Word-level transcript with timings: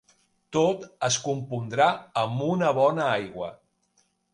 Tot 0.55 0.87
es 1.09 1.19
compondrà 1.27 1.89
amb 2.25 2.45
una 2.51 2.77
bona 2.83 3.09
aigua. 3.15 3.57